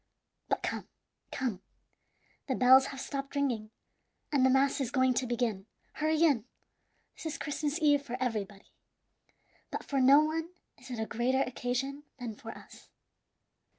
[0.49, 0.87] "But come,
[1.31, 1.61] come,
[2.47, 3.69] the bells have stopped ringing,
[4.31, 5.67] and the mass is going to begin.
[5.93, 6.45] Hurry in.
[7.15, 8.71] This is Christmas Eve for everybody,
[9.69, 12.89] but for no one is it a greater occasion than for us."